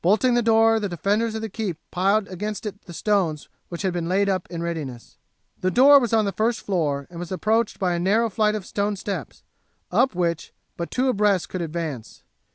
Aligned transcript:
Bolting 0.00 0.32
the 0.32 0.40
door 0.40 0.80
the 0.80 0.88
defenders 0.88 1.34
of 1.34 1.42
the 1.42 1.50
keep 1.50 1.76
piled 1.90 2.26
against 2.28 2.64
it 2.64 2.86
the 2.86 2.94
stones 2.94 3.50
which 3.68 3.82
had 3.82 3.92
been 3.92 4.08
laid 4.08 4.30
in 4.48 4.62
readiness. 4.62 5.18
The 5.60 5.70
door 5.70 6.00
was 6.00 6.14
on 6.14 6.24
the 6.24 6.32
first 6.32 6.62
floor, 6.62 7.06
and 7.10 7.20
was 7.20 7.30
approached 7.30 7.78
by 7.78 7.92
a 7.92 7.98
narrow 7.98 8.30
flight 8.30 8.54
of 8.54 8.64
stone 8.64 8.96
steps, 8.96 9.42
up 9.92 10.14
which 10.14 10.54
but 10.78 10.90
two 10.90 11.10
abreast 11.10 11.50
could 11.50 11.60
advance. 11.60 12.22